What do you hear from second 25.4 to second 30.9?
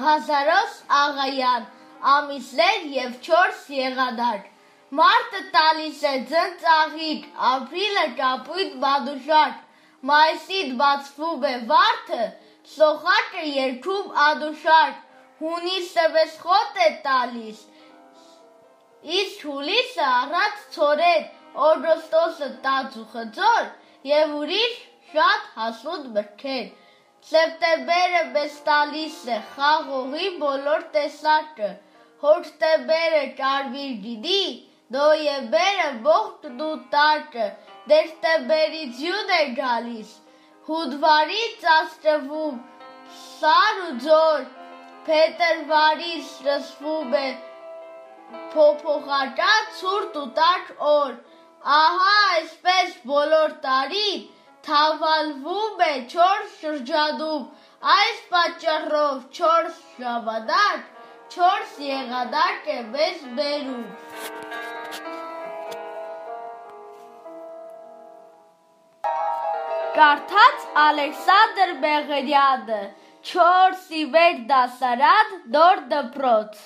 հասուն մրգեր։ Սեպտեմբերը մեզ տալիս է խաղողի բոլոր